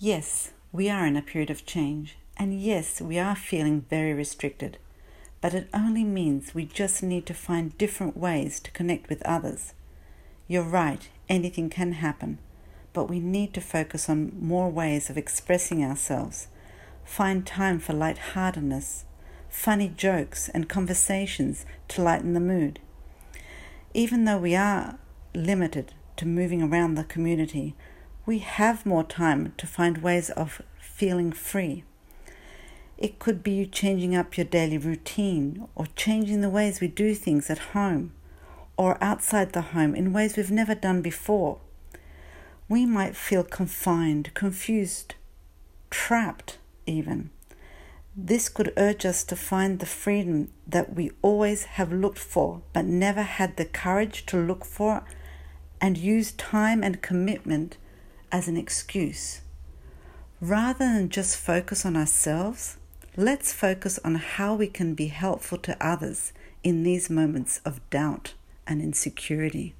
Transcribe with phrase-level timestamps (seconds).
[0.00, 4.78] Yes, we are in a period of change, and yes, we are feeling very restricted,
[5.40, 9.74] but it only means we just need to find different ways to connect with others.
[10.46, 12.38] You're right, anything can happen,
[12.92, 16.46] but we need to focus on more ways of expressing ourselves,
[17.04, 19.04] find time for lightheartedness,
[19.48, 22.78] funny jokes, and conversations to lighten the mood.
[23.94, 24.96] Even though we are
[25.34, 27.74] limited to moving around the community,
[28.28, 31.82] we have more time to find ways of feeling free.
[32.98, 37.14] It could be you changing up your daily routine or changing the ways we do
[37.14, 38.12] things at home
[38.76, 41.60] or outside the home in ways we've never done before.
[42.68, 45.14] We might feel confined, confused,
[45.88, 47.30] trapped, even.
[48.14, 52.84] This could urge us to find the freedom that we always have looked for but
[52.84, 55.02] never had the courage to look for
[55.80, 57.78] and use time and commitment
[58.30, 59.40] as an excuse.
[60.40, 62.76] Rather than just focus on ourselves,
[63.16, 68.34] let's focus on how we can be helpful to others in these moments of doubt
[68.66, 69.74] and insecurity.